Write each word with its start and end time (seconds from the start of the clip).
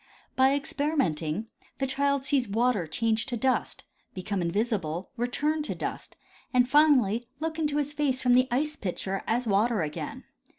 By 0.35 0.55
experimenting 0.55 1.45
the 1.77 1.85
child 1.85 2.25
sees 2.25 2.47
water 2.47 2.87
changed 2.87 3.29
to 3.29 3.37
dust, 3.37 3.83
become 4.15 4.41
invisible, 4.41 5.11
return 5.15 5.61
to 5.61 5.75
dust, 5.75 6.17
and, 6.51 6.67
finally, 6.67 7.27
look 7.39 7.59
into 7.59 7.77
his 7.77 7.93
face 7.93 8.19
from 8.19 8.33
the 8.33 8.47
ice 8.49 8.75
pitcher 8.75 9.21
as 9.27 9.45
water 9.45 9.83
again. 9.83 10.23